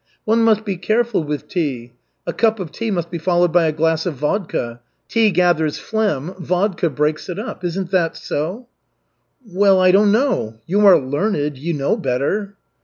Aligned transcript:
One 0.25 0.41
must 0.41 0.65
be 0.65 0.77
careful 0.77 1.23
with 1.23 1.47
tea. 1.47 1.91
A 2.25 2.33
cup 2.33 2.59
of 2.59 2.71
tea 2.71 2.89
must 2.89 3.11
be 3.11 3.19
followed 3.19 3.53
by 3.53 3.65
a 3.65 3.71
glass 3.71 4.07
of 4.07 4.15
vodka. 4.15 4.79
Tea 5.07 5.29
gathers 5.29 5.77
phlegm, 5.77 6.33
vodka 6.39 6.89
breaks 6.89 7.29
it 7.29 7.37
up. 7.37 7.63
Isn't 7.63 7.91
that 7.91 8.17
so?" 8.17 8.65
"Well, 9.45 9.79
I 9.79 9.91
don't 9.91 10.11
know. 10.11 10.55
You 10.65 10.83
are 10.87 10.97
learned; 10.97 11.59
you 11.59 11.73
know 11.73 11.95
better." 11.97 12.55